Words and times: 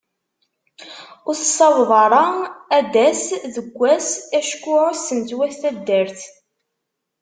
Ur 1.27 1.35
tessaweḍ 1.39 1.91
ara 2.03 2.23
ad 2.77 2.85
d-tass 2.91 3.25
deg 3.55 3.67
wass 3.77 4.09
acku 4.39 4.73
ɛussen-tt 4.89 5.35
wat 5.37 5.53
taddart. 5.61 6.19